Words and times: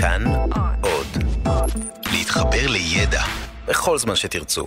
כאן 0.00 0.24
עוד. 0.80 1.06
להתחבר 2.12 2.66
לידע 2.68 3.22
בכל 3.68 3.98
זמן 3.98 4.16
שתרצו. 4.16 4.66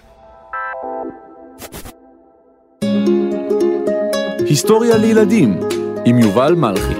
היסטוריה 4.45 4.97
לילדים 4.97 5.59
עם 6.05 6.19
יובל 6.19 6.55
מלכי. 6.55 6.93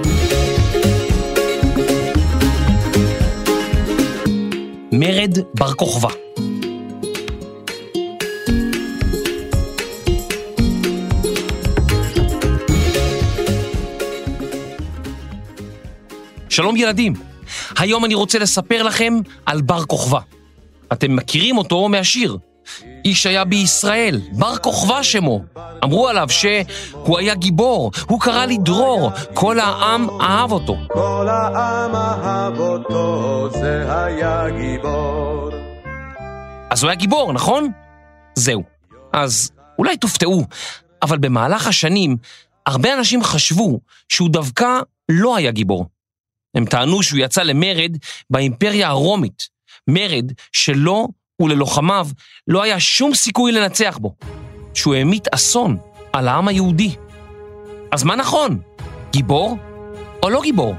מרד 4.92 5.38
בר 5.54 5.72
כוכבא. 5.72 6.08
שלום 16.48 16.76
ילדים, 16.76 17.12
היום 17.78 18.04
אני 18.04 18.14
רוצה 18.14 18.38
לספר 18.38 18.82
לכם 18.82 19.14
על 19.46 19.62
בר 19.62 19.84
כוכבא. 19.84 20.18
אתם 20.92 21.16
מכירים 21.16 21.58
אותו 21.58 21.88
מהשיר. 21.88 22.38
איש 23.04 23.26
היה 23.26 23.44
בישראל, 23.44 24.20
בר 24.32 24.56
כוכבא 24.56 25.02
שמו. 25.02 25.44
אמרו 25.84 26.08
עליו 26.08 26.26
שהוא 26.28 27.18
היה 27.18 27.34
גיבור, 27.34 27.90
הוא 28.08 28.20
קרא 28.20 28.44
לי 28.44 28.58
דרור, 28.58 29.10
כל 29.34 29.60
העם 29.60 30.20
אהב 30.20 30.52
אותו. 30.52 30.76
כל 30.88 31.28
העם 31.28 31.94
אהב 31.94 32.58
אותו, 32.58 33.48
זה 33.52 34.04
היה 34.04 34.44
גיבור. 34.50 35.50
אז 36.70 36.82
הוא 36.82 36.90
היה 36.90 36.96
גיבור, 36.96 37.32
נכון? 37.32 37.70
זהו. 38.34 38.62
אז 39.12 39.50
אולי 39.78 39.96
תופתעו, 39.96 40.44
אבל 41.02 41.18
במהלך 41.18 41.66
השנים, 41.66 42.16
הרבה 42.66 42.94
אנשים 42.94 43.22
חשבו 43.22 43.80
שהוא 44.08 44.30
דווקא 44.30 44.78
לא 45.08 45.36
היה 45.36 45.50
גיבור. 45.50 45.86
הם 46.54 46.64
טענו 46.64 47.02
שהוא 47.02 47.20
יצא 47.20 47.42
למרד 47.42 47.96
באימפריה 48.30 48.88
הרומית, 48.88 49.42
מרד 49.88 50.32
שלו 50.52 51.08
וללוחמיו 51.42 52.08
לא 52.48 52.62
היה 52.62 52.80
שום 52.80 53.14
סיכוי 53.14 53.52
לנצח 53.52 53.98
בו, 54.00 54.14
שהוא 54.74 54.94
העמיד 54.94 55.28
אסון 55.32 55.76
על 56.12 56.28
העם 56.28 56.48
היהודי. 56.48 56.96
אז 57.92 58.04
מה 58.04 58.16
נכון? 58.16 58.58
גיבור 59.12 59.58
או 60.22 60.30
לא 60.30 60.42
גיבור? 60.42 60.74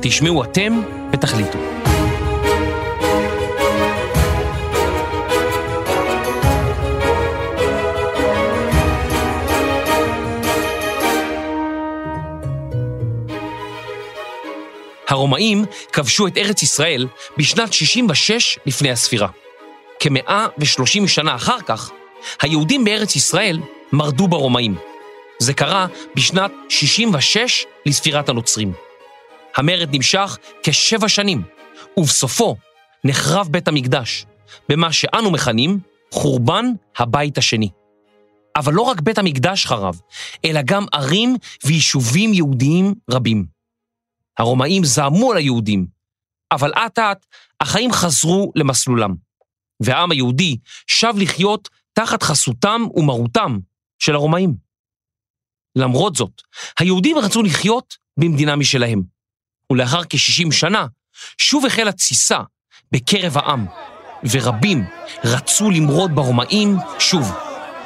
תשמעו 0.00 0.44
אתם 0.44 0.82
ותחליטו. 1.12 1.85
הרומאים 15.16 15.64
כבשו 15.92 16.26
את 16.26 16.38
ארץ 16.38 16.62
ישראל 16.62 17.06
בשנת 17.36 17.72
66 17.72 18.58
לפני 18.66 18.90
הספירה. 18.90 19.28
כמאה 20.00 20.46
ושלושים 20.58 21.08
שנה 21.08 21.34
אחר 21.34 21.60
כך, 21.66 21.90
היהודים 22.42 22.84
בארץ 22.84 23.16
ישראל 23.16 23.60
מרדו 23.92 24.28
ברומאים. 24.28 24.76
זה 25.38 25.54
קרה 25.54 25.86
בשנת 26.16 26.52
66 26.68 27.64
לספירת 27.86 28.28
הנוצרים. 28.28 28.72
המרד 29.56 29.88
נמשך 29.92 30.38
כשבע 30.62 31.08
שנים, 31.08 31.42
ובסופו 31.96 32.56
נחרב 33.04 33.48
בית 33.50 33.68
המקדש, 33.68 34.26
במה 34.68 34.92
שאנו 34.92 35.30
מכנים 35.30 35.78
חורבן 36.10 36.66
הבית 36.98 37.38
השני. 37.38 37.68
אבל 38.56 38.72
לא 38.72 38.82
רק 38.82 39.00
בית 39.00 39.18
המקדש 39.18 39.66
חרב, 39.66 40.00
אלא 40.44 40.60
גם 40.64 40.86
ערים 40.92 41.36
ויישובים 41.64 42.34
יהודיים 42.34 42.94
רבים. 43.10 43.55
הרומאים 44.38 44.84
זעמו 44.84 45.32
על 45.32 45.36
היהודים, 45.38 45.86
אבל 46.52 46.72
אט 46.86 46.98
אט 46.98 47.26
החיים 47.60 47.92
חזרו 47.92 48.52
למסלולם, 48.54 49.14
והעם 49.80 50.10
היהודי 50.10 50.56
שב 50.86 51.14
לחיות 51.16 51.68
תחת 51.92 52.22
חסותם 52.22 52.82
ומרותם 52.94 53.58
של 53.98 54.14
הרומאים. 54.14 54.54
למרות 55.76 56.14
זאת, 56.14 56.42
היהודים 56.78 57.18
רצו 57.18 57.42
לחיות 57.42 57.96
במדינה 58.16 58.56
משלהם, 58.56 59.02
ולאחר 59.72 60.02
כ-60 60.08 60.52
שנה 60.52 60.86
שוב 61.38 61.66
החלה 61.66 61.92
תסיסה 61.92 62.38
בקרב 62.92 63.38
העם, 63.38 63.66
ורבים 64.30 64.84
רצו 65.24 65.70
למרוד 65.70 66.14
ברומאים 66.14 66.76
שוב. 66.98 67.32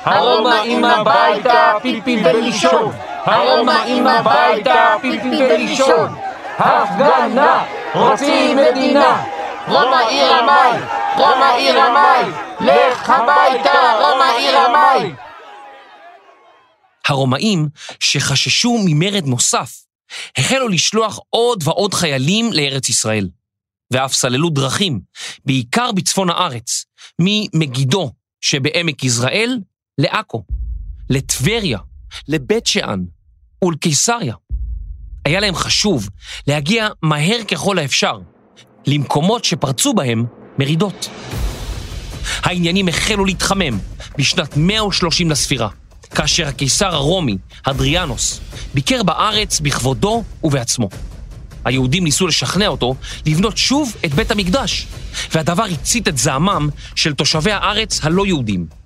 הרומאים 0.04 0.84
הביתה, 0.84 1.72
פיפי 1.82 2.22
ולישון. 2.24 2.92
הרומאים 3.24 4.06
הביתה, 4.06 4.96
פיפי 5.00 5.36
ולישון. 5.50 6.29
הפגנה, 6.58 7.64
רוצים 7.94 8.56
מדינה. 8.56 9.24
רומאי 9.68 10.20
רמאי, 10.30 10.80
רומאי 11.16 11.72
רמאי, 11.72 12.30
לך 12.60 13.10
הביתה, 13.10 13.94
רומאי 14.00 14.52
רמאי. 14.52 15.14
הרומאים, 17.06 17.68
שחששו 18.00 18.78
ממרד 18.84 19.26
נוסף, 19.26 19.84
החלו 20.38 20.68
לשלוח 20.68 21.18
עוד 21.30 21.62
ועוד 21.64 21.94
חיילים 21.94 22.52
לארץ 22.52 22.88
ישראל, 22.88 23.28
ואף 23.90 24.14
סללו 24.14 24.50
דרכים, 24.50 25.00
בעיקר 25.44 25.92
בצפון 25.92 26.30
הארץ, 26.30 26.84
ממגידו 27.18 28.10
שבעמק 28.40 29.04
יזרעאל 29.04 29.58
לעכו, 29.98 30.44
לטבריה, 31.10 31.78
לבית 32.28 32.66
שאן 32.66 33.00
ולקיסריה. 33.64 34.34
היה 35.24 35.40
להם 35.40 35.54
חשוב 35.54 36.08
להגיע 36.46 36.88
מהר 37.02 37.38
ככל 37.48 37.78
האפשר 37.78 38.18
למקומות 38.86 39.44
שפרצו 39.44 39.94
בהם 39.94 40.24
מרידות. 40.58 41.08
העניינים 42.42 42.88
החלו 42.88 43.24
להתחמם 43.24 43.78
בשנת 44.18 44.56
130 44.56 45.30
לספירה, 45.30 45.68
כאשר 46.14 46.48
הקיסר 46.48 46.94
הרומי, 46.94 47.36
אדריאנוס, 47.62 48.40
ביקר 48.74 49.02
בארץ 49.02 49.60
בכבודו 49.60 50.24
ובעצמו. 50.42 50.88
היהודים 51.64 52.04
ניסו 52.04 52.26
לשכנע 52.26 52.66
אותו 52.66 52.94
לבנות 53.26 53.56
שוב 53.56 53.96
את 54.04 54.14
בית 54.14 54.30
המקדש, 54.30 54.86
והדבר 55.34 55.64
הצית 55.64 56.08
את 56.08 56.18
זעמם 56.18 56.68
של 56.94 57.14
תושבי 57.14 57.52
הארץ 57.52 58.00
הלא 58.02 58.26
יהודים. 58.26 58.79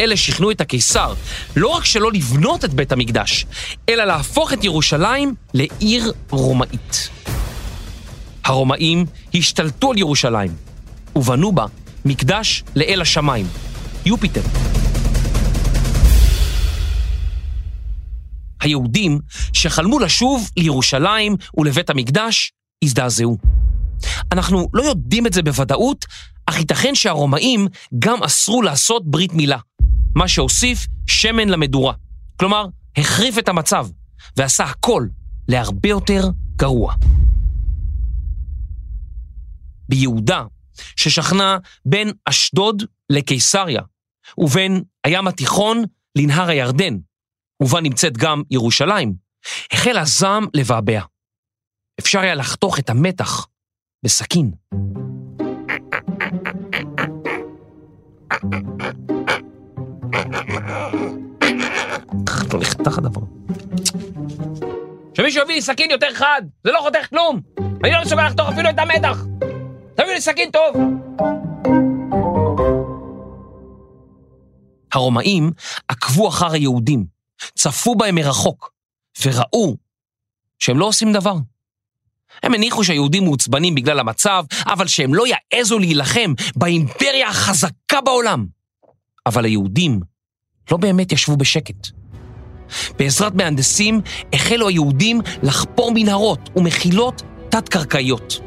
אלה 0.00 0.16
שכנעו 0.16 0.50
את 0.50 0.60
הקיסר 0.60 1.14
לא 1.56 1.68
רק 1.68 1.84
שלא 1.84 2.12
לבנות 2.12 2.64
את 2.64 2.74
בית 2.74 2.92
המקדש, 2.92 3.46
אלא 3.88 4.04
להפוך 4.04 4.52
את 4.52 4.64
ירושלים 4.64 5.34
לעיר 5.54 6.12
רומאית. 6.30 7.08
הרומאים 8.44 9.06
השתלטו 9.34 9.90
על 9.90 9.98
ירושלים, 9.98 10.50
ובנו 11.16 11.52
בה 11.52 11.66
מקדש 12.04 12.64
לאל 12.76 13.00
השמיים, 13.00 13.46
יופיטר. 14.06 14.42
היהודים 18.60 19.18
שחלמו 19.52 19.98
לשוב 19.98 20.50
לירושלים 20.56 21.36
ולבית 21.56 21.90
המקדש 21.90 22.52
הזדעזעו. 22.84 23.38
אנחנו 24.32 24.68
לא 24.74 24.82
יודעים 24.82 25.26
את 25.26 25.32
זה 25.32 25.42
בוודאות, 25.42 26.06
אך 26.46 26.58
ייתכן 26.58 26.94
שהרומאים 26.94 27.68
גם 27.98 28.22
אסרו 28.22 28.62
לעשות 28.62 29.10
ברית 29.10 29.32
מילה, 29.32 29.58
מה 30.14 30.28
שהוסיף 30.28 30.86
שמן 31.06 31.48
למדורה. 31.48 31.94
כלומר, 32.36 32.66
החריף 32.96 33.38
את 33.38 33.48
המצב, 33.48 33.86
ועשה 34.36 34.64
הכל 34.64 35.06
להרבה 35.48 35.88
יותר 35.88 36.22
גרוע. 36.56 36.94
ביהודה, 39.88 40.44
ששכנה 40.96 41.58
בין 41.84 42.12
אשדוד 42.24 42.82
לקיסריה, 43.10 43.82
ובין 44.38 44.82
הים 45.04 45.26
התיכון 45.26 45.84
לנהר 46.18 46.48
הירדן, 46.48 46.96
ובה 47.62 47.80
נמצאת 47.80 48.16
גם 48.16 48.42
ירושלים, 48.50 49.14
החל 49.72 49.98
הזעם 49.98 50.46
לבעבע. 50.54 51.02
אפשר 52.00 52.20
היה 52.20 52.34
לחתוך 52.34 52.78
את 52.78 52.90
המתח 52.90 53.46
בסכין. 54.04 54.50
לא 62.52 62.60
נחתך 62.60 62.98
הדבר? 62.98 63.20
שמישהו 65.14 65.42
יביא 65.42 65.54
לי 65.54 65.62
סכין 65.62 65.90
יותר 65.90 66.14
חד, 66.14 66.42
זה 66.64 66.72
לא 66.72 66.78
חותך 66.80 67.08
כלום! 67.08 67.40
אני 67.84 67.92
לא 67.92 68.00
מסוגל 68.02 68.26
לחתוך 68.26 68.48
אפילו 68.48 68.70
את 68.70 68.78
המתח! 68.78 69.24
תביאו 69.94 70.12
לי 70.12 70.20
סכין 70.20 70.50
טוב! 70.50 70.76
הרומאים 74.92 75.50
עקבו 75.88 76.28
אחר 76.28 76.52
היהודים, 76.52 77.06
צפו 77.54 77.94
בהם 77.94 78.14
מרחוק, 78.14 78.72
וראו 79.24 79.76
שהם 80.58 80.78
לא 80.78 80.84
עושים 80.84 81.12
דבר. 81.12 81.34
הם 82.42 82.54
הניחו 82.54 82.84
שהיהודים 82.84 83.24
מעוצבנים 83.24 83.74
בגלל 83.74 83.98
המצב, 83.98 84.44
אבל 84.66 84.86
שהם 84.86 85.14
לא 85.14 85.24
יעזו 85.26 85.78
להילחם 85.78 86.32
באימפריה 86.56 87.28
החזקה 87.28 88.00
בעולם. 88.00 88.46
אבל 89.26 89.44
היהודים 89.44 90.00
לא 90.70 90.76
באמת 90.76 91.12
ישבו 91.12 91.36
בשקט. 91.36 91.97
בעזרת 92.98 93.34
מהנדסים 93.34 94.00
החלו 94.32 94.68
היהודים 94.68 95.20
לחפור 95.42 95.92
מנהרות 95.94 96.50
ומחילות 96.56 97.22
תת-קרקעיות. 97.48 98.40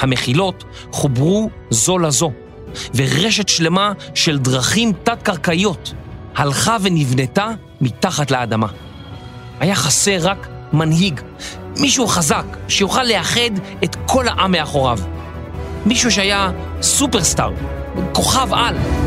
המחילות 0.00 0.64
חוברו 0.92 1.50
זו 1.70 1.98
לזו, 1.98 2.32
ורשת 2.94 3.48
שלמה 3.48 3.92
של 4.14 4.38
דרכים 4.38 4.92
תת-קרקעיות 5.02 5.92
הלכה 6.36 6.76
ונבנתה 6.82 7.50
מתחת 7.80 8.30
לאדמה. 8.30 8.66
היה 9.60 9.74
חסר 9.74 10.18
רק 10.20 10.48
מנהיג, 10.72 11.20
מישהו 11.80 12.06
חזק 12.06 12.44
שיוכל 12.68 13.02
לאחד 13.02 13.50
את 13.84 13.96
כל 14.06 14.28
העם 14.28 14.52
מאחוריו. 14.52 14.98
מישהו 15.86 16.10
שהיה 16.10 16.50
סופרסטאר, 16.82 17.50
כוכב 18.12 18.54
על. 18.54 19.05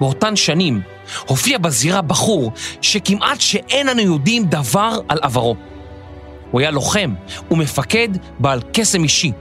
באותן 0.00 0.36
שנים 0.36 0.80
הופיע 1.26 1.58
בזירה 1.58 2.02
בחור 2.02 2.52
שכמעט 2.82 3.40
שאין 3.40 3.88
אנו 3.88 4.00
יודעים 4.00 4.44
דבר 4.44 4.98
על 5.08 5.18
עברו. 5.22 5.56
הוא 6.50 6.60
היה 6.60 6.70
לוחם 6.70 7.14
ומפקד 7.50 8.08
בעל 8.38 8.60
קסם 8.72 9.02
אישי. 9.02 9.32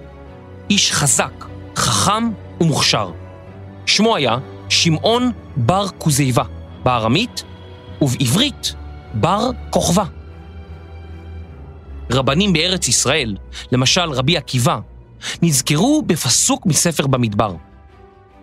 איש 0.70 0.92
חזק, 0.92 1.46
חכם 1.76 2.30
ומוכשר. 2.62 3.12
שמו 3.86 4.16
היה 4.16 4.38
שמעון 4.70 5.32
בר 5.58 5.88
כוזיבה, 5.98 6.44
בארמית, 6.84 7.44
ובעברית 8.02 8.74
בר 9.14 9.50
כוכבא. 9.70 10.04
רבנים 12.12 12.54
בארץ 12.54 12.88
ישראל, 12.88 13.38
למשל 13.72 14.10
רבי 14.10 14.38
עקיבא, 14.38 14.80
נזכרו 15.42 16.04
בפסוק 16.06 16.66
מספר 16.66 17.08
במדבר. 17.08 17.56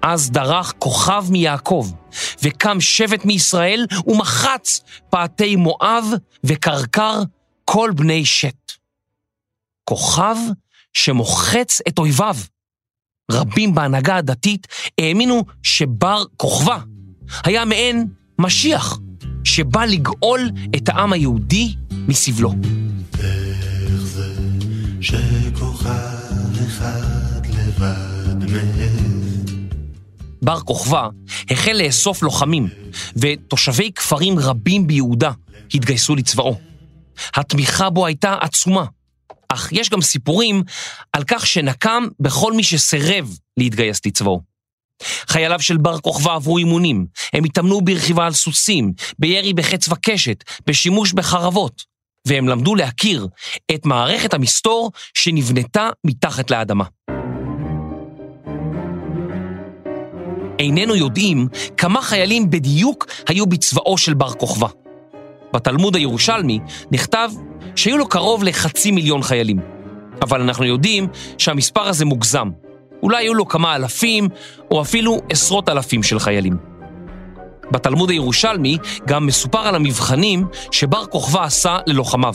אז 0.08 0.30
דרך 0.30 0.72
כוכב 0.78 1.24
מיעקב, 1.30 1.90
וקם 2.42 2.80
שבט 2.80 3.24
מישראל, 3.24 3.86
ומחץ 4.06 4.80
פאתי 5.10 5.56
מואב, 5.56 6.04
וקרקר 6.44 7.22
כל 7.64 7.90
בני 7.96 8.24
שת. 8.24 8.72
כוכב 9.84 10.36
שמוחץ 10.92 11.80
את 11.88 11.98
אויביו. 11.98 12.36
רבים 13.30 13.74
בהנהגה 13.74 14.16
הדתית 14.16 14.66
האמינו 15.00 15.44
שבר 15.62 16.24
כוכבא 16.36 16.78
היה 17.44 17.64
מעין 17.64 18.08
משיח, 18.38 18.98
שבא 19.44 19.84
לגאול 19.84 20.50
את 20.76 20.88
העם 20.88 21.12
היהודי 21.12 21.74
מסבלו. 22.08 22.52
איך 23.20 24.02
זה 24.02 24.34
שכוכב 25.00 26.66
אחד 26.66 27.46
לבד 27.46 28.50
מעז 28.52 29.35
בר 30.42 30.60
כוכבא 30.60 31.08
החל 31.50 31.80
לאסוף 31.84 32.22
לוחמים, 32.22 32.68
ותושבי 33.16 33.92
כפרים 33.92 34.38
רבים 34.38 34.86
ביהודה 34.86 35.30
התגייסו 35.74 36.16
לצבאו. 36.16 36.58
התמיכה 37.34 37.90
בו 37.90 38.06
הייתה 38.06 38.36
עצומה, 38.40 38.84
אך 39.48 39.72
יש 39.72 39.90
גם 39.90 40.02
סיפורים 40.02 40.62
על 41.12 41.24
כך 41.26 41.46
שנקם 41.46 42.04
בכל 42.20 42.52
מי 42.52 42.62
שסירב 42.62 43.36
להתגייס 43.56 44.06
לצבאו. 44.06 44.40
חייליו 45.02 45.62
של 45.62 45.76
בר 45.76 45.98
כוכבא 45.98 46.34
עברו 46.34 46.58
אימונים, 46.58 47.06
הם 47.32 47.44
התאמנו 47.44 47.80
ברכיבה 47.80 48.26
על 48.26 48.32
סוסים, 48.32 48.92
בירי 49.18 49.54
בחץ 49.54 49.88
וקשת, 49.88 50.44
בשימוש 50.66 51.12
בחרבות, 51.12 51.82
והם 52.26 52.48
למדו 52.48 52.74
להכיר 52.74 53.26
את 53.74 53.86
מערכת 53.86 54.34
המסתור 54.34 54.92
שנבנתה 55.14 55.88
מתחת 56.04 56.50
לאדמה. 56.50 56.84
איננו 60.58 60.96
יודעים 60.96 61.48
כמה 61.76 62.02
חיילים 62.02 62.50
בדיוק 62.50 63.06
היו 63.28 63.46
בצבאו 63.46 63.98
של 63.98 64.14
בר 64.14 64.32
כוכבא. 64.32 64.66
בתלמוד 65.52 65.96
הירושלמי 65.96 66.58
נכתב 66.90 67.30
שהיו 67.76 67.98
לו 67.98 68.08
קרוב 68.08 68.44
לחצי 68.44 68.90
מיליון 68.90 69.22
חיילים. 69.22 69.58
אבל 70.22 70.40
אנחנו 70.40 70.64
יודעים 70.64 71.08
שהמספר 71.38 71.80
הזה 71.80 72.04
מוגזם. 72.04 72.50
אולי 73.02 73.24
היו 73.24 73.34
לו 73.34 73.48
כמה 73.48 73.76
אלפים, 73.76 74.28
או 74.70 74.82
אפילו 74.82 75.20
עשרות 75.30 75.68
אלפים 75.68 76.02
של 76.02 76.18
חיילים. 76.18 76.56
בתלמוד 77.70 78.10
הירושלמי 78.10 78.78
גם 79.06 79.26
מסופר 79.26 79.58
על 79.58 79.74
המבחנים 79.74 80.46
שבר 80.70 81.06
כוכבא 81.06 81.44
עשה 81.44 81.78
ללוחמיו. 81.86 82.34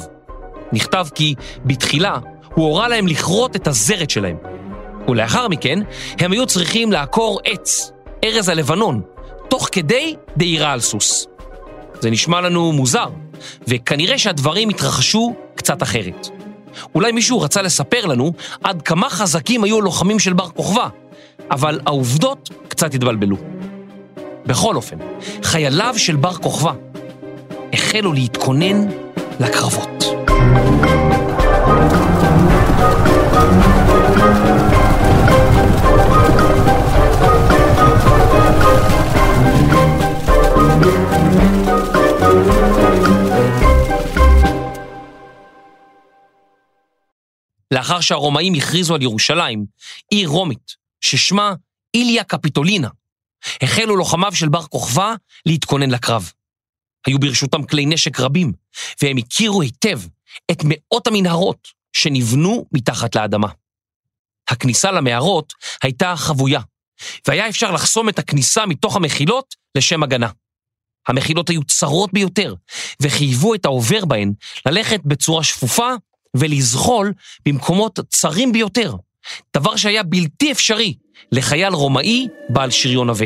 נכתב 0.74 1.08
כי 1.16 1.36
בתחילה 1.66 2.18
הוא 2.56 2.66
הורה 2.66 2.88
להם 2.88 3.08
לכרות 3.08 3.56
את 3.56 3.68
הזרת 3.68 4.10
שלהם. 4.10 4.38
ולאחר 5.08 5.48
מכן 5.48 5.80
הם 6.20 6.32
היו 6.32 6.46
צריכים 6.46 6.92
לעקור 6.92 7.40
עץ, 7.44 7.92
ארז 8.24 8.50
הלבנון, 8.50 9.02
תוך 9.48 9.70
כדי 9.72 10.16
דהירה 10.38 10.72
על 10.72 10.80
סוס. 10.80 11.28
זה 12.00 12.10
נשמע 12.10 12.42
לנו 12.42 12.72
מוזר, 12.72 13.10
וכנראה 13.68 14.18
שהדברים 14.18 14.70
התרחשו 14.70 15.36
קצת 15.56 15.84
אחרת. 15.84 16.28
אולי 16.96 17.12
מישהו 17.12 17.42
רצה 17.42 17.62
לספר 17.62 18.06
לנו 18.06 18.34
עד 18.64 18.82
כמה 18.82 19.10
חזקים 19.10 19.64
היו 19.64 19.78
הלוחמים 19.78 20.20
של 20.20 20.34
בר 20.34 20.50
כוכבא, 20.50 20.88
אבל 21.52 21.80
העובדות 21.86 22.50
קצת 22.68 22.94
התבלבלו. 22.94 23.38
בכל 24.46 24.76
אופן, 24.76 24.98
חייליו 25.44 25.94
של 25.98 26.16
בר 26.16 26.34
כוכבא 26.34 26.72
החלו 27.74 28.14
להתכונן 28.14 28.88
לקרבות. 29.40 30.06
לאחר 47.72 48.01
שהרומאים 48.01 48.54
הכריזו 48.54 48.95
על 48.95 49.01
ירושלים, 49.01 49.66
עיר 50.10 50.30
רומית, 50.30 50.75
ששמה 51.01 51.54
איליה 51.94 52.24
קפיטולינה, 52.24 52.89
החלו 53.62 53.95
לוחמיו 53.95 54.36
של 54.36 54.50
בר 54.50 54.63
כוכבא 54.63 55.16
להתכונן 55.45 55.89
לקרב. 55.89 56.31
היו 57.07 57.19
ברשותם 57.19 57.63
כלי 57.63 57.86
נשק 57.86 58.19
רבים, 58.19 58.51
והם 59.01 59.18
הכירו 59.18 59.62
היטב 59.62 60.00
את 60.51 60.57
מאות 60.63 61.07
המנהרות 61.07 61.68
שנבנו 61.94 62.66
מתחת 62.72 63.16
לאדמה. 63.16 63.48
הכניסה 64.50 64.92
למערות 64.92 65.54
הייתה 65.84 66.13
חבויה, 66.18 66.62
והיה 67.27 67.50
אפשר 67.50 67.72
לחסום 67.72 68.10
את 68.10 68.19
הכניסה 68.19 68.66
מתוך 68.66 68.95
המחילות 68.95 69.56
לשם 69.77 70.04
הגנה. 70.04 70.30
המחילות 71.07 71.50
היו 71.50 71.63
צרות 71.63 72.13
ביותר, 72.13 72.53
וחייבו 73.01 73.56
את 73.56 73.65
העובר 73.65 74.05
בהן 74.05 74.34
ללכת 74.65 75.00
בצורה 75.05 75.43
שפופה 75.43 75.89
ולזחול 76.38 77.13
במקומות 77.46 78.00
צרים 78.10 78.51
ביותר, 78.51 78.96
דבר 79.58 79.75
שהיה 79.75 80.03
בלתי 80.03 80.51
אפשרי 80.51 80.93
לחייל 81.31 81.74
רומאי 81.74 82.27
בעל 82.50 82.72
שריון 82.72 83.10
עבה. 83.10 83.25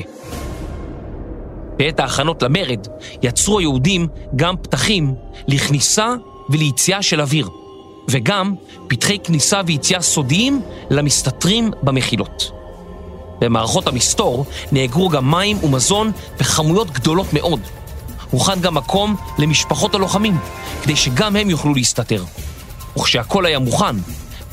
בעת 1.77 1.99
ההכנות 1.99 2.43
למרד 2.43 2.87
יצרו 3.23 3.59
היהודים 3.59 4.07
גם 4.35 4.55
פתחים 4.57 5.15
לכניסה 5.47 6.15
וליציאה 6.49 7.01
של 7.01 7.21
אוויר, 7.21 7.49
וגם 8.09 8.55
פתחי 8.87 9.19
כניסה 9.19 9.61
ויציאה 9.65 10.01
סודיים 10.01 10.61
למסתתרים 10.89 11.71
במחילות. 11.83 12.64
במערכות 13.39 13.87
המסתור 13.87 14.45
נאגרו 14.71 15.09
גם 15.09 15.31
מים 15.31 15.63
ומזון 15.63 16.11
בכמויות 16.39 16.91
גדולות 16.91 17.33
מאוד. 17.33 17.59
הוכן 18.31 18.59
גם 18.61 18.73
מקום 18.73 19.15
למשפחות 19.37 19.95
הלוחמים, 19.95 20.37
כדי 20.83 20.95
שגם 20.95 21.35
הם 21.35 21.49
יוכלו 21.49 21.73
להסתתר. 21.73 22.23
וכשהכל 22.97 23.45
היה 23.45 23.59
מוכן, 23.59 23.95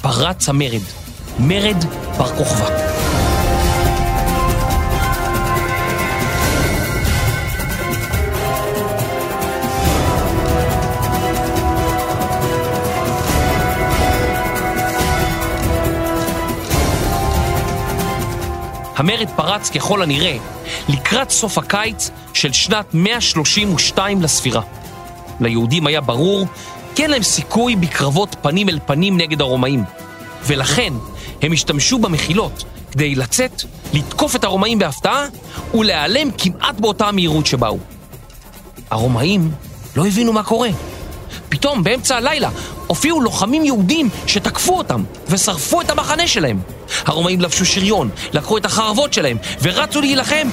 פרץ 0.03 0.49
המרד, 0.49 0.83
מרד 1.39 1.85
בר 2.19 2.37
כוכבא. 2.37 2.92
המרד 19.03 19.29
פרץ 19.37 19.71
ככל 19.71 20.03
הנראה 20.03 20.37
לקראת 20.89 21.31
סוף 21.31 21.59
הקיץ 21.59 22.11
של 22.35 22.53
שנת 22.53 22.95
132 22.95 24.23
לספירה. 24.23 24.63
ליהודים 25.41 25.87
היה 25.87 26.01
ברור 26.01 26.47
כי 26.95 27.03
אין 27.03 27.11
להם 27.11 27.23
סיכוי 27.23 27.77
בקרבות 27.77 28.37
פנים 28.43 28.69
אל 28.69 28.79
פנים 28.87 29.17
נגד 29.17 29.41
הרומאים, 29.41 29.85
ולכן 30.47 30.93
הם 31.43 31.53
השתמשו 31.53 31.99
במחילות 31.99 32.65
כדי 32.93 33.15
לצאת, 33.15 33.63
לתקוף 33.93 34.37
את 34.37 34.45
הרומאים 34.45 34.79
בהפתעה 34.79 35.27
ולהיעלם 35.75 36.29
כמעט 36.39 36.81
באותה 36.81 37.09
המהירות 37.09 37.47
שבאו. 37.47 37.79
הרומאים 38.91 39.51
לא 39.97 40.07
הבינו 40.07 40.33
מה 40.33 40.43
קורה. 40.43 40.71
פתאום, 41.49 41.83
באמצע 41.83 42.17
הלילה, 42.17 42.51
הופיעו 42.93 43.21
לוחמים 43.21 43.65
יהודים 43.65 44.09
שתקפו 44.27 44.79
אותם 44.79 45.05
ושרפו 45.27 45.81
את 45.81 45.91
המחנה 45.91 46.29
שלהם. 46.29 46.61
הרומאים 47.05 47.41
לבשו 47.41 47.65
שריון, 47.65 48.11
לקחו 48.33 48.59
את 48.59 48.65
החרבות 48.65 49.13
שלהם 49.13 49.37
ורצו 49.63 50.01
להילחם, 50.01 50.49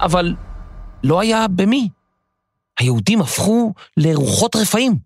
אבל 0.00 0.34
לא 1.04 1.20
היה 1.20 1.48
במי. 1.48 1.88
היהודים 2.78 3.20
הפכו 3.20 3.72
לרוחות 3.96 4.56
רפאים, 4.56 4.98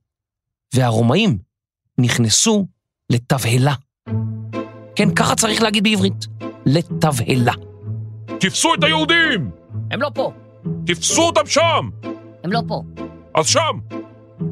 והרומאים 0.74 1.38
נכנסו 1.98 2.66
לתבהלה. 3.10 3.74
כן, 4.96 5.14
ככה 5.14 5.34
צריך 5.34 5.62
להגיד 5.62 5.84
בעברית, 5.84 6.26
לתבהלה. 6.66 7.54
תפסו 8.40 8.74
את 8.74 8.84
היהודים! 8.84 9.50
הם 9.90 10.02
לא 10.02 10.10
פה, 10.14 10.32
תפסו 10.86 11.22
אותם 11.22 11.46
שם! 11.46 11.90
הם 12.44 12.52
לא 12.52 12.60
פה, 12.68 12.82
אז 13.34 13.46
שם! 13.46 13.78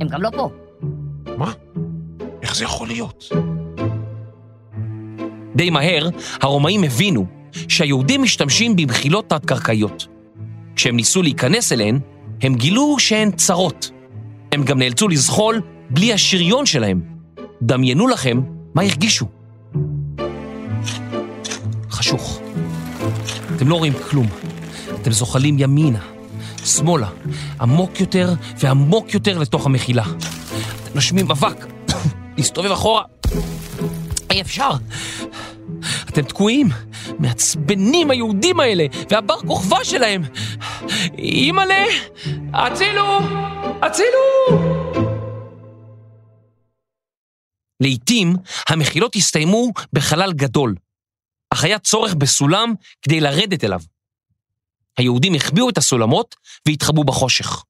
הם 0.01 0.09
גם 0.09 0.23
לא 0.23 0.31
פה. 0.37 0.51
מה? 1.41 1.53
איך 2.43 2.57
זה 2.57 2.65
יכול 2.65 2.89
להיות? 2.89 3.29
די 5.57 5.71
מהר, 5.71 6.09
הרומאים 6.41 6.85
הבינו 6.85 7.27
שהיהודים 7.53 8.23
משתמשים 8.23 8.77
במחילות 8.77 9.29
תת-קרקעיות. 9.29 10.07
כשהם 10.77 10.97
ניסו 10.97 11.23
להיכנס 11.23 11.73
אליהן, 11.73 11.99
הם 12.43 12.55
גילו 12.55 12.97
שהן 12.99 13.31
צרות. 13.31 13.91
הם 14.53 14.65
גם 14.65 14.79
נאלצו 14.79 15.09
לזחול 15.09 15.61
בלי 15.91 16.13
השריון 16.13 16.67
שלהם. 16.67 17.01
דמיינו 17.63 18.07
לכם 18.07 18.41
מה 18.75 18.83
הרגישו. 18.83 19.27
חשוך. 21.91 22.41
אתם 23.57 23.69
לא 23.69 23.75
רואים 23.75 23.93
כלום. 24.11 24.27
אתם 25.03 25.13
זוחלים 25.13 25.57
ימינה, 25.59 26.01
שמאלה, 26.65 27.09
עמוק 27.61 28.01
יותר 28.01 28.35
ועמוק 28.59 29.15
יותר 29.15 29.39
לתוך 29.39 29.67
המחילה. 29.67 30.05
נושמים 30.95 31.31
אבק, 31.31 31.67
להסתובב 32.37 32.71
אחורה. 32.71 33.05
אי 34.31 34.41
אפשר. 34.41 34.71
אתם 36.09 36.23
תקועים, 36.23 36.69
מעצבנים 37.19 38.11
היהודים 38.11 38.61
האלה, 38.61 38.87
והבר 39.11 39.41
כוכבא 39.41 39.85
שלהם. 39.85 40.23
אימא'לה, 41.19 41.85
הצילו! 42.55 43.19
הצילו! 43.83 44.21
לעתים 47.81 48.37
המחילות 48.69 49.17
הסתיימו 49.17 49.71
בחלל 49.93 50.33
גדול, 50.33 50.75
אך 51.51 51.65
היה 51.65 51.79
צורך 51.79 52.15
בסולם 52.15 52.75
כדי 53.03 53.21
לרדת 53.21 53.65
אליו. 53.65 53.81
היהודים 54.99 55.35
החביאו 55.35 55.69
את 55.69 55.79
הסולמות 55.79 56.37
והתחבאו 56.67 57.05
בחושך. 57.05 57.65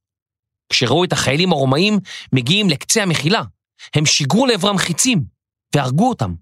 כשראו 0.70 1.04
את 1.04 1.12
החיילים 1.12 1.52
הרומאים 1.52 1.98
מגיעים 2.32 2.68
לקצה 2.68 3.02
המחילה, 3.02 3.42
הם 3.94 4.06
שיגרו 4.06 4.46
לעברם 4.46 4.78
חיצים 4.78 5.22
והרגו 5.74 6.08
אותם. 6.08 6.34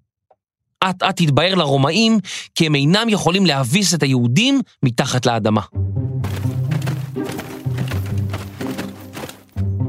אט 0.85 1.03
אט 1.03 1.21
התבהר 1.21 1.55
לרומאים 1.55 2.19
כי 2.55 2.67
הם 2.67 2.75
אינם 2.75 3.09
יכולים 3.09 3.47
להביס 3.47 3.95
את 3.95 4.03
היהודים 4.03 4.61
מתחת 4.83 5.27
לאדמה. 5.27 5.61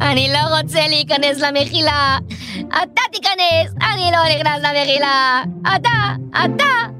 אני 0.01 0.29
לא 0.33 0.57
רוצה 0.57 0.87
להיכנס 0.87 1.37
למחילה. 1.39 2.17
אתה 2.67 3.01
תיכנס, 3.11 3.73
אני 3.93 4.11
לא 4.11 4.35
נכנס 4.35 4.63
למחילה. 4.63 5.43
אתה, 5.75 6.15
אתה. 6.45 6.98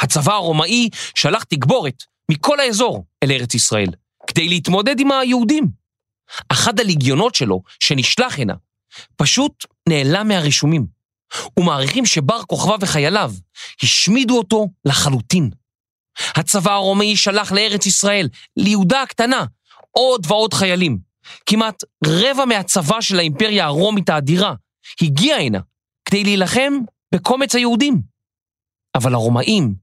הצבא 0.00 0.32
הרומאי 0.32 0.88
שלח 1.14 1.42
תגבורת 1.42 2.02
מכל 2.30 2.60
האזור 2.60 3.04
אל 3.22 3.30
ארץ 3.30 3.54
ישראל, 3.54 3.88
כדי 4.26 4.48
להתמודד 4.48 5.00
עם 5.00 5.12
היהודים. 5.12 5.68
אחד 6.48 6.80
הליגיונות 6.80 7.34
שלו, 7.34 7.62
שנשלח 7.80 8.38
הנה, 8.38 8.54
פשוט 9.16 9.66
נעלם 9.88 10.28
מהרישומים, 10.28 10.86
ומעריכים 11.58 12.06
שבר 12.06 12.42
כוכבא 12.42 12.76
וחייליו 12.80 13.32
השמידו 13.82 14.38
אותו 14.38 14.68
לחלוטין. 14.84 15.50
הצבא 16.36 16.72
הרומאי 16.72 17.16
שלח 17.16 17.52
לארץ 17.52 17.86
ישראל, 17.86 18.28
ליהודה 18.56 19.02
הקטנה, 19.02 19.44
עוד 19.90 20.26
ועוד 20.28 20.54
חיילים. 20.54 20.98
כמעט 21.46 21.84
רבע 22.06 22.44
מהצבא 22.44 23.00
של 23.00 23.18
האימפריה 23.18 23.64
הרומית 23.64 24.08
האדירה 24.08 24.54
הגיע 25.02 25.36
הנה 25.36 25.60
כדי 26.04 26.24
להילחם 26.24 26.72
בקומץ 27.14 27.54
היהודים. 27.54 28.00
אבל 28.94 29.14
הרומאים 29.14 29.74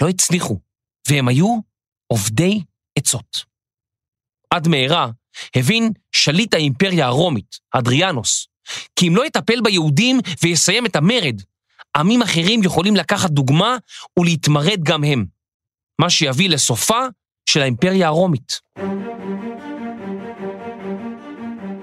לא 0.00 0.08
הצליחו, 0.08 0.60
והם 1.08 1.28
היו 1.28 1.58
עובדי 2.06 2.62
עצות. 2.98 3.44
עד 4.50 4.68
מהרה 4.68 5.10
הבין 5.56 5.92
שליט 6.12 6.54
האימפריה 6.54 7.06
הרומית, 7.06 7.58
אדריאנוס, 7.70 8.48
כי 8.96 9.08
אם 9.08 9.16
לא 9.16 9.26
יטפל 9.26 9.60
ביהודים 9.60 10.20
ויסיים 10.42 10.86
את 10.86 10.96
המרד, 10.96 11.40
עמים 11.96 12.22
אחרים 12.22 12.62
יכולים 12.62 12.96
לקחת 12.96 13.30
דוגמה 13.30 13.76
ולהתמרד 14.18 14.80
גם 14.82 15.04
הם, 15.04 15.24
מה 16.00 16.10
שיביא 16.10 16.48
לסופה 16.48 17.00
של 17.48 17.62
האימפריה 17.62 18.06
הרומית. 18.06 18.60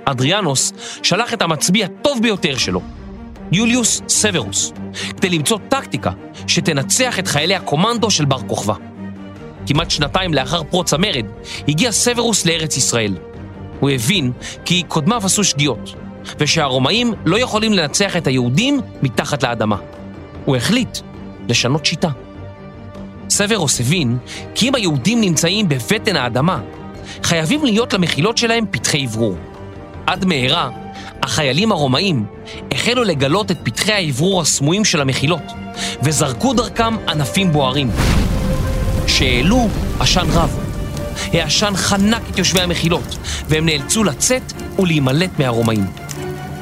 אדריאנוס 0.06 0.74
שלח 1.04 1.34
את 1.34 1.42
המצביא 1.42 1.86
הטוב 1.86 2.22
ביותר 2.22 2.58
שלו, 2.58 2.82
יוליוס 3.52 4.02
סוורוס, 4.08 4.74
כדי 5.18 5.30
למצוא 5.30 5.58
טקטיקה 5.70 6.12
שתנצח 6.48 7.20
את 7.20 7.28
חיילי 7.28 7.56
הקומנדו 7.56 8.12
של 8.12 8.26
בר 8.26 8.40
כוכבא. 8.48 8.74
כמעט 9.68 9.92
שנתיים 9.92 10.34
לאחר 10.34 10.64
פרוץ 10.64 10.94
המרד, 10.94 11.26
הגיע 11.68 11.92
סוורוס 11.92 12.46
לארץ 12.46 12.78
ישראל. 12.78 13.18
הוא 13.80 13.90
הבין 13.90 14.32
כי 14.66 14.84
קודמיו 14.88 15.22
עשו 15.26 15.44
שגיאות, 15.44 15.96
ושהרומאים 16.40 17.14
לא 17.26 17.40
יכולים 17.40 17.74
לנצח 17.74 18.18
את 18.18 18.28
היהודים 18.28 18.82
מתחת 19.02 19.44
לאדמה. 19.44 19.78
הוא 20.46 20.56
החליט 20.56 20.98
לשנות 21.50 21.86
שיטה. 21.86 22.10
סוורוס 23.30 23.80
הבין 23.80 24.18
כי 24.56 24.70
אם 24.70 24.76
היהודים 24.76 25.22
נמצאים 25.22 25.70
בבטן 25.70 26.16
האדמה, 26.16 26.60
חייבים 27.24 27.66
להיות 27.66 27.94
למחילות 27.94 28.38
שלהם 28.38 28.66
פתחי 28.72 29.06
אוורור. 29.06 29.36
עד 30.08 30.26
מהרה, 30.26 30.70
החיילים 31.24 31.72
הרומאים 31.72 32.26
החלו 32.72 33.04
לגלות 33.04 33.52
את 33.52 33.58
פתחי 33.64 33.94
האוורור 33.94 34.42
הסמויים 34.42 34.86
של 34.86 35.02
המחילות, 35.02 35.44
וזרקו 36.04 36.54
דרכם 36.54 36.96
ענפים 37.08 37.52
בוערים, 37.52 37.92
שהעלו 39.08 39.70
עשן 40.00 40.28
רב. 40.34 40.58
העשן 41.34 41.74
חנק 41.76 42.22
את 42.32 42.38
יושבי 42.38 42.62
המחילות, 42.62 43.18
והם 43.48 43.66
נאלצו 43.66 44.04
לצאת 44.04 44.54
ולהימלט 44.80 45.30
מהרומאים. 45.40 45.86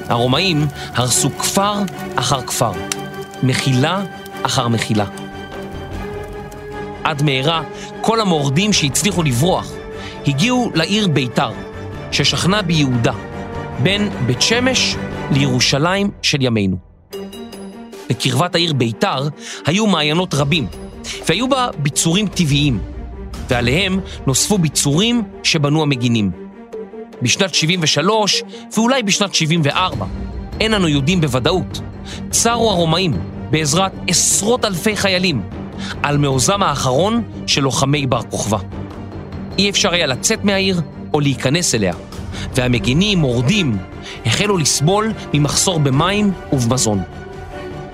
הרומאים 0.09 0.67
הרסו 0.93 1.29
כפר 1.37 1.73
אחר 2.15 2.41
כפר, 2.41 2.71
מחילה 3.43 4.03
אחר 4.43 4.67
מחילה. 4.67 5.05
עד 7.03 7.23
מהרה, 7.23 7.61
כל 8.01 8.21
המורדים 8.21 8.73
שהצליחו 8.73 9.23
לברוח 9.23 9.71
הגיעו 10.27 10.71
לעיר 10.75 11.07
ביתר, 11.07 11.51
ששכנה 12.11 12.61
ביהודה, 12.61 13.13
בין 13.83 14.09
בית 14.25 14.41
שמש 14.41 14.95
לירושלים 15.31 16.09
של 16.21 16.41
ימינו. 16.41 16.77
בקרבת 18.09 18.55
העיר 18.55 18.73
ביתר 18.73 19.27
היו 19.65 19.87
מעיינות 19.87 20.33
רבים, 20.33 20.67
והיו 21.27 21.49
בה 21.49 21.67
ביצורים 21.77 22.27
טבעיים, 22.27 22.79
ועליהם 23.49 23.99
נוספו 24.27 24.57
ביצורים 24.57 25.23
שבנו 25.43 25.81
המגינים. 25.81 26.31
בשנת 27.21 27.53
73 27.53 28.43
ואולי 28.77 29.03
בשנת 29.03 29.35
74, 29.35 30.05
אין 30.59 30.73
אנו 30.73 30.87
יודעים 30.87 31.21
בוודאות, 31.21 31.81
צרו 32.29 32.69
הרומאים 32.69 33.13
בעזרת 33.49 33.91
עשרות 34.07 34.65
אלפי 34.65 34.95
חיילים 34.95 35.41
על 36.03 36.17
מעוזם 36.17 36.63
האחרון 36.63 37.23
של 37.47 37.61
לוחמי 37.61 38.07
בר 38.07 38.21
כוכבא. 38.21 38.57
אי 39.57 39.69
אפשר 39.69 39.93
היה 39.93 40.05
לצאת 40.05 40.43
מהעיר 40.43 40.81
או 41.13 41.19
להיכנס 41.19 41.75
אליה, 41.75 41.93
והמגינים, 42.55 43.19
מורדים, 43.19 43.77
החלו 44.25 44.57
לסבול 44.57 45.13
ממחסור 45.33 45.79
במים 45.79 46.31
ובמזון. 46.53 47.03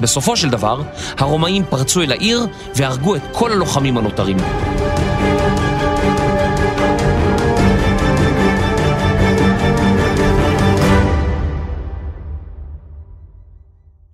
בסופו 0.02 0.38
של 0.38 0.50
דבר, 0.50 0.82
הרומאים 1.18 1.64
פרצו 1.70 2.02
אל 2.02 2.12
העיר 2.12 2.48
והרגו 2.76 3.16
את 3.16 3.22
כל 3.32 3.52
הלוחמים 3.52 3.98
הנותרים. 3.98 4.38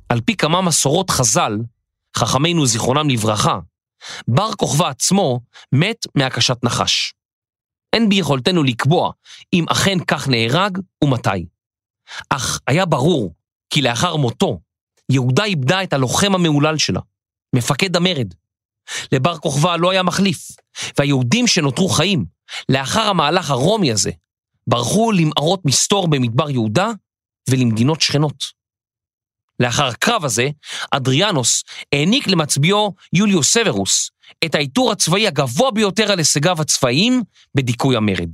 על 0.09 0.21
פי 0.25 0.35
כמה 0.35 0.61
מסורות 0.61 1.09
חז"ל, 1.09 1.57
חכמינו 2.17 2.65
זיכרונם 2.65 3.09
לברכה, 3.09 3.59
בר 4.27 4.51
כוכבא 4.57 4.87
עצמו 4.87 5.39
מת 5.71 6.05
מהקשת 6.15 6.63
נחש. 6.63 7.13
אין 7.93 8.09
ביכולתנו 8.09 8.63
לקבוע 8.63 9.11
אם 9.53 9.65
אכן 9.69 9.97
כך 10.07 10.27
נהרג 10.27 10.77
ומתי. 11.03 11.45
אך 12.29 12.59
היה 12.67 12.85
ברור 12.85 13.33
כי 13.69 13.81
לאחר 13.81 14.15
מותו, 14.15 14.59
יהודה 15.11 15.43
איבדה 15.43 15.83
את 15.83 15.93
הלוחם 15.93 16.35
המהולל 16.35 16.77
שלה, 16.77 16.99
מפקד 17.55 17.95
המרד. 17.95 18.33
לבר 19.11 19.37
כוכבא 19.37 19.75
לא 19.75 19.91
היה 19.91 20.03
מחליף, 20.03 20.47
והיהודים 20.97 21.47
שנותרו 21.47 21.89
חיים, 21.89 22.25
לאחר 22.69 23.01
המהלך 23.01 23.49
הרומי 23.49 23.91
הזה, 23.91 24.11
ברחו 24.67 25.11
למערות 25.11 25.65
מסתור 25.65 26.07
במדבר 26.07 26.49
יהודה 26.49 26.91
ולמדינות 27.49 28.01
שכנות. 28.01 28.61
לאחר 29.59 29.85
הקרב 29.85 30.25
הזה, 30.25 30.49
אדריאנוס 30.91 31.63
העניק 31.93 32.27
למצביעו 32.27 32.93
יוליוס 33.13 33.53
סוורוס 33.53 34.11
את 34.45 34.55
העיטור 34.55 34.91
הצבאי 34.91 35.27
הגבוה 35.27 35.71
ביותר 35.71 36.11
על 36.11 36.17
הישגיו 36.17 36.61
הצבאיים 36.61 37.23
בדיכוי 37.55 37.95
המרד. 37.95 38.29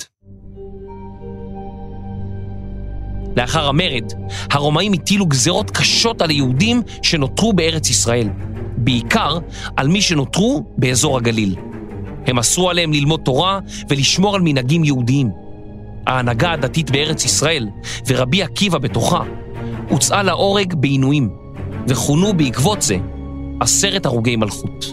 לאחר 3.37 3.67
המרד, 3.67 4.13
הרומאים 4.51 4.93
הטילו 4.93 5.25
גזרות 5.25 5.71
קשות 5.71 6.21
על 6.21 6.29
היהודים 6.29 6.81
שנותרו 7.01 7.53
בארץ 7.53 7.89
ישראל, 7.89 8.29
בעיקר 8.77 9.37
על 9.75 9.87
מי 9.87 10.01
שנותרו 10.01 10.63
באזור 10.77 11.17
הגליל. 11.17 11.55
הם 12.27 12.39
אסרו 12.39 12.69
עליהם 12.69 12.93
ללמוד 12.93 13.19
תורה 13.19 13.59
ולשמור 13.89 14.35
על 14.35 14.41
מנהגים 14.41 14.83
יהודיים. 14.83 15.29
ההנהגה 16.07 16.51
הדתית 16.51 16.91
בארץ 16.91 17.25
ישראל, 17.25 17.67
ורבי 18.07 18.43
עקיבא 18.43 18.77
בתוכה, 18.77 19.21
הוצאה 19.89 20.23
להורג 20.23 20.73
בעינויים, 20.73 21.29
וכונו 21.87 22.33
בעקבות 22.33 22.81
זה 22.81 22.97
עשרת 23.59 24.05
הרוגי 24.05 24.35
מלכות. 24.35 24.85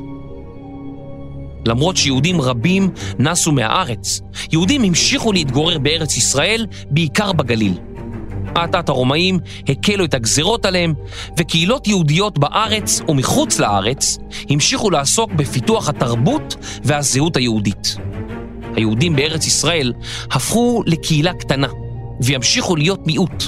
למרות 1.67 1.97
שיהודים 1.97 2.41
רבים 2.41 2.91
נסו 3.19 3.53
מהארץ, 3.53 4.21
יהודים 4.53 4.83
המשיכו 4.83 5.33
להתגורר 5.33 5.79
בארץ 5.79 6.17
ישראל, 6.17 6.67
בעיקר 6.91 7.33
בגליל. 7.33 7.75
אט-אט 8.59 8.89
הרומאים 8.89 9.39
הקלו 9.69 10.05
את 10.05 10.15
הגזרות 10.15 10.67
עליהם, 10.67 10.95
וקהילות 11.39 11.87
יהודיות 11.87 12.39
בארץ 12.39 13.01
ומחוץ 13.09 13.59
לארץ 13.59 14.19
המשיכו 14.51 14.91
לעסוק 14.91 15.33
בפיתוח 15.33 15.89
התרבות 15.89 16.57
והזהות 16.85 17.37
היהודית. 17.37 17.97
היהודים 18.77 19.17
בארץ 19.17 19.47
ישראל 19.47 19.93
הפכו 20.31 20.83
לקהילה 20.87 21.35
קטנה, 21.35 21.69
וימשיכו 22.21 22.77
להיות 22.77 23.07
מיעוט, 23.07 23.45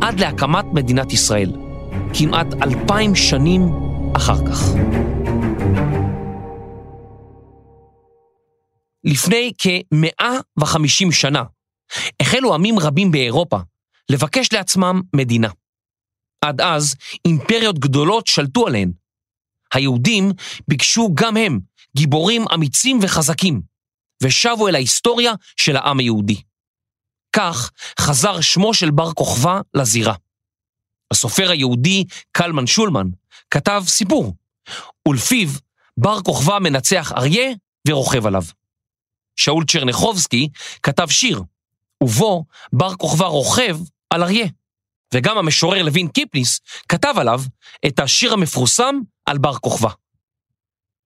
עד 0.00 0.20
להקמת 0.20 0.64
מדינת 0.72 1.12
ישראל, 1.12 1.52
כמעט 2.14 2.46
אלפיים 2.62 3.14
שנים 3.14 3.72
אחר 4.16 4.46
כך. 4.46 4.74
לפני 9.04 9.52
כ-150 9.58 11.12
שנה 11.12 11.42
החלו 12.20 12.54
עמים 12.54 12.78
רבים 12.78 13.10
באירופה 13.10 13.56
לבקש 14.12 14.52
לעצמם 14.52 15.00
מדינה. 15.16 15.48
עד 16.44 16.60
אז 16.60 16.94
אימפריות 17.24 17.78
גדולות 17.78 18.26
שלטו 18.26 18.66
עליהן. 18.66 18.92
היהודים 19.74 20.32
ביקשו 20.68 21.08
גם 21.14 21.36
הם 21.36 21.60
גיבורים 21.96 22.44
אמיצים 22.54 22.98
וחזקים, 23.02 23.62
ושבו 24.22 24.68
אל 24.68 24.74
ההיסטוריה 24.74 25.32
של 25.56 25.76
העם 25.76 25.98
היהודי. 25.98 26.42
כך 27.36 27.70
חזר 28.00 28.40
שמו 28.40 28.74
של 28.74 28.90
בר 28.90 29.12
כוכבא 29.12 29.60
לזירה. 29.74 30.14
הסופר 31.10 31.50
היהודי 31.50 32.04
קלמן 32.32 32.66
שולמן 32.66 33.06
כתב 33.50 33.82
סיפור, 33.86 34.34
ולפיו 35.08 35.48
בר 35.96 36.22
כוכבא 36.22 36.58
מנצח 36.58 37.12
אריה 37.12 37.52
ורוכב 37.88 38.26
עליו. 38.26 38.42
שאול 39.36 39.64
צ'רניחובסקי 39.64 40.48
כתב 40.82 41.08
שיר, 41.08 41.42
ובו 42.02 42.44
בר 42.72 42.94
כוכבא 42.96 43.26
רוכב 43.26 43.76
על 44.10 44.22
אריה. 44.22 44.46
וגם 45.14 45.38
המשורר 45.38 45.82
לוין 45.82 46.08
קיפניס 46.08 46.60
כתב 46.88 47.14
עליו 47.16 47.40
את 47.86 48.00
השיר 48.00 48.32
המפורסם 48.32 48.94
על 49.26 49.38
בר 49.38 49.58
כוכבא. 49.58 49.88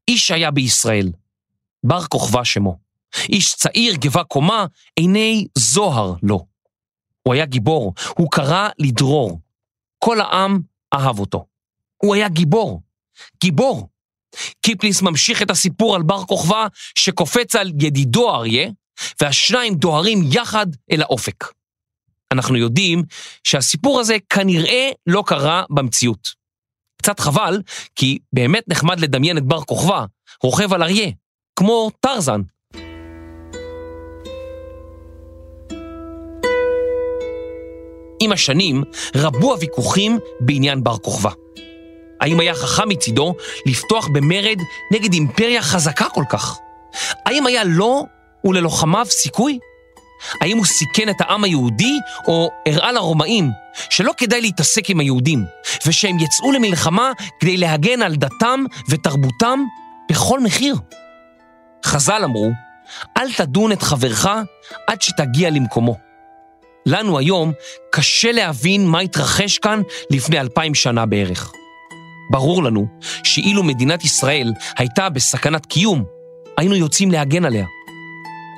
איש 0.08 0.30
היה 0.30 0.50
בישראל, 0.50 1.12
בר 1.84 2.04
כוכבא 2.04 2.44
שמו. 2.44 2.78
איש 3.28 3.54
צעיר, 3.54 3.94
גבה 3.96 4.24
קומה, 4.24 4.66
עיני 4.96 5.46
זוהר 5.58 6.14
לו. 6.22 6.46
הוא 7.22 7.34
היה 7.34 7.46
גיבור, 7.46 7.94
הוא 8.18 8.30
קרא 8.30 8.68
לדרור. 8.78 9.40
כל 9.98 10.20
העם 10.20 10.60
אהב 10.94 11.18
אותו. 11.18 11.46
הוא 11.96 12.14
היה 12.14 12.28
גיבור. 12.28 12.82
גיבור. 13.40 13.88
קיפליס 14.60 15.02
ממשיך 15.02 15.42
את 15.42 15.50
הסיפור 15.50 15.94
על 15.96 16.02
בר 16.02 16.24
כוכבא 16.24 16.66
שקופץ 16.94 17.56
על 17.56 17.72
ידידו 17.80 18.34
אריה, 18.34 18.70
והשניים 19.20 19.74
דוהרים 19.74 20.18
יחד 20.32 20.66
אל 20.90 21.02
האופק. 21.02 21.44
אנחנו 22.34 22.56
יודעים 22.56 23.02
שהסיפור 23.44 24.00
הזה 24.00 24.16
כנראה 24.30 24.90
לא 25.06 25.22
קרה 25.26 25.62
במציאות. 25.70 26.28
קצת 27.02 27.20
חבל, 27.20 27.62
כי 27.96 28.18
באמת 28.32 28.64
נחמד 28.68 29.00
לדמיין 29.00 29.38
את 29.38 29.42
בר 29.42 29.62
כוכבא, 29.62 30.04
רוכב 30.42 30.72
על 30.72 30.82
אריה, 30.82 31.10
כמו 31.58 31.90
טרזן. 32.00 32.40
עם 38.20 38.32
השנים 38.32 38.84
רבו 39.16 39.52
הוויכוחים 39.52 40.18
בעניין 40.40 40.84
בר 40.84 40.98
כוכבא. 40.98 41.30
האם 42.20 42.40
היה 42.40 42.54
חכם 42.54 42.88
מצידו 42.88 43.34
לפתוח 43.66 44.08
במרד 44.12 44.58
נגד 44.92 45.12
אימפריה 45.12 45.62
חזקה 45.62 46.08
כל 46.08 46.24
כך? 46.30 46.58
האם 47.26 47.46
היה 47.46 47.64
לו 47.64 48.06
וללוחמיו 48.44 49.06
סיכוי? 49.10 49.58
האם 50.40 50.56
הוא 50.56 50.66
סיכן 50.66 51.08
את 51.08 51.20
העם 51.20 51.44
היהודי, 51.44 51.98
או 52.26 52.50
הראה 52.68 52.92
לרומאים 52.92 53.50
שלא 53.90 54.12
כדאי 54.16 54.40
להתעסק 54.40 54.90
עם 54.90 55.00
היהודים, 55.00 55.44
ושהם 55.86 56.18
יצאו 56.18 56.52
למלחמה 56.52 57.12
כדי 57.40 57.56
להגן 57.56 58.02
על 58.02 58.16
דתם 58.16 58.64
ותרבותם 58.88 59.60
בכל 60.10 60.40
מחיר? 60.40 60.76
חז"ל 61.84 62.24
אמרו, 62.24 62.50
אל 63.16 63.32
תדון 63.32 63.72
את 63.72 63.82
חברך 63.82 64.28
עד 64.86 65.02
שתגיע 65.02 65.50
למקומו. 65.50 65.96
לנו 66.86 67.18
היום 67.18 67.52
קשה 67.92 68.32
להבין 68.32 68.86
מה 68.86 69.00
התרחש 69.00 69.58
כאן 69.58 69.82
לפני 70.10 70.40
אלפיים 70.40 70.74
שנה 70.74 71.06
בערך. 71.06 71.52
ברור 72.30 72.62
לנו 72.62 72.86
שאילו 73.24 73.62
מדינת 73.62 74.04
ישראל 74.04 74.52
הייתה 74.78 75.08
בסכנת 75.08 75.66
קיום, 75.66 76.04
היינו 76.58 76.74
יוצאים 76.74 77.10
להגן 77.10 77.44
עליה. 77.44 77.66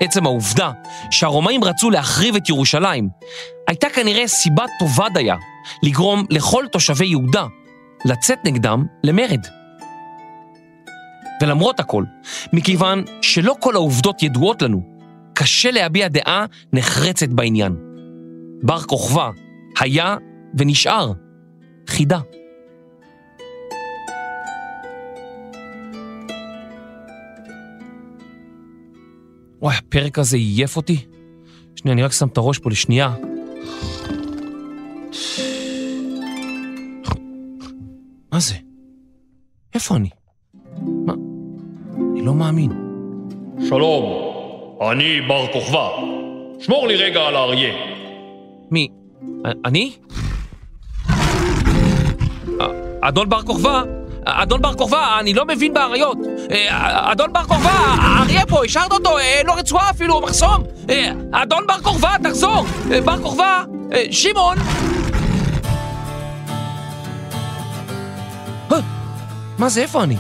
עצם 0.01 0.27
העובדה 0.27 0.71
שהרומאים 1.11 1.65
רצו 1.65 1.91
להחריב 1.91 2.37
את 2.37 2.49
ירושלים, 2.49 3.09
הייתה 3.69 3.89
כנראה 3.91 4.29
סיבה 4.29 4.65
טובה 4.79 5.09
דייה 5.15 5.37
לגרום 5.83 6.25
לכל 6.31 6.65
תושבי 6.73 7.07
יהודה 7.07 7.47
לצאת 8.05 8.39
נגדם 8.45 8.85
למרד. 9.05 9.47
ולמרות 11.43 11.81
הכל, 11.81 12.05
מכיוון 12.53 13.05
שלא 13.23 13.55
כל 13.61 13.75
העובדות 13.75 14.23
ידועות 14.23 14.63
לנו, 14.63 14.81
קשה 15.35 15.71
להביע 15.71 16.09
דעה 16.09 16.45
נחרצת 16.73 17.29
בעניין. 17.29 17.77
בר 18.63 18.81
כוכבא 18.81 19.31
היה 19.81 20.17
ונשאר 20.59 21.13
חידה. 21.89 22.19
וואי, 29.63 29.77
הפרק 29.77 30.19
הזה 30.19 30.37
עייף 30.37 30.77
אותי. 30.77 31.05
שנייה, 31.77 31.93
אני 31.93 32.03
רק 32.03 32.13
שם 32.13 32.29
את 32.29 32.37
הראש 32.37 32.59
פה 32.59 32.71
לשנייה. 32.71 33.15
מה 38.33 38.41
זה? 38.41 38.55
איפה 39.75 39.97
אני? 39.97 40.09
מה? 41.07 41.15
אני 42.13 42.23
לא 42.23 42.35
מאמין. 42.35 42.73
שלום, 43.69 44.05
אני 44.91 45.21
בר 45.29 45.53
כוכבא. 45.53 45.89
שמור 46.61 46.87
לי 46.89 46.97
רגע 46.97 47.21
על 47.21 47.37
האריה. 47.37 47.75
מי? 48.71 48.89
אני? 49.65 49.93
אדון 53.01 53.29
בר 53.29 53.43
כוכבא? 53.43 53.83
אדון 54.27 54.63
בר 54.63 54.75
כוכבא, 54.75 55.19
אני 55.21 55.35
לא 55.35 55.45
מבין 55.45 55.75
באריות. 55.75 56.19
אה, 56.51 57.13
אדון 57.13 57.33
בר 57.33 57.45
כוכבא, 57.45 57.71
האריה 58.01 58.47
פה, 58.47 58.65
השארת 58.65 58.93
אותו, 58.93 59.19
אין 59.19 59.47
לו 59.47 59.55
רצועה 59.55 59.91
אפילו, 59.91 60.21
מחסום. 60.21 60.63
אה, 60.91 61.13
אדון 61.33 61.67
בר 61.67 61.79
כוכבא, 61.83 62.17
תחזור. 62.23 62.67
אה, 62.93 63.01
בר 63.01 63.23
כוכבא, 63.23 63.65
שמעון. 64.11 64.57
מה 69.59 69.69
זה, 69.69 69.83
איפה 69.83 70.03
אני? 70.03 70.17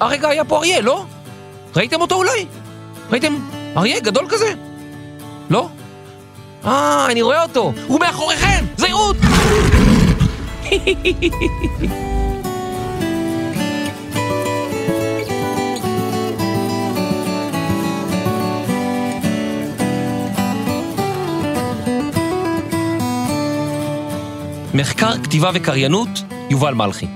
הרגע 0.00 0.28
היה 0.28 0.44
פה 0.44 0.58
אריה, 0.58 0.80
לא? 0.80 1.04
ראיתם 1.76 2.00
אותו 2.00 2.14
אולי? 2.14 2.46
ראיתם 3.10 3.38
אריה 3.76 4.00
גדול 4.00 4.26
כזה? 4.28 4.54
לא? 5.50 5.68
אה, 6.64 7.06
אני 7.10 7.22
רואה 7.22 7.42
אותו, 7.42 7.72
הוא 7.86 8.00
מאחוריכם, 8.00 8.64
זהירות! 8.76 9.16
מחקר, 24.74 25.12
כתיבה 25.22 25.50
וקריינות, 25.54 26.08
יובל 26.50 26.74
מלכי. 26.74 27.06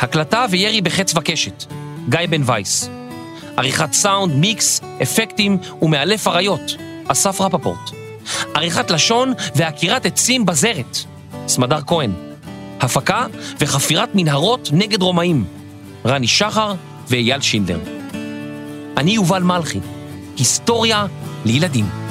הקלטה 0.00 0.44
וירי 0.50 0.80
בחץ 0.80 1.16
וקשת, 1.16 1.64
גיא 2.08 2.20
בן 2.30 2.42
וייס. 2.46 2.88
עריכת 3.56 3.92
סאונד, 3.92 4.34
מיקס, 4.34 4.80
אפקטים 5.02 5.58
ומאלף 5.82 6.28
אריות, 6.28 6.76
אסף 7.06 7.40
רפפורט. 7.40 7.90
עריכת 8.54 8.90
לשון 8.90 9.32
ועקירת 9.54 10.06
עצים 10.06 10.46
בזרת, 10.46 10.98
סמדר 11.46 11.80
כהן. 11.86 12.12
הפקה 12.80 13.26
וחפירת 13.60 14.08
מנהרות 14.14 14.68
נגד 14.72 15.02
רומאים, 15.02 15.44
רני 16.06 16.28
שחר 16.28 16.74
ואייל 17.08 17.40
שינדר. 17.40 17.78
אני 18.96 19.10
יובל 19.10 19.42
מלכי, 19.42 19.80
היסטוריה 20.36 21.06
לילדים. 21.44 22.01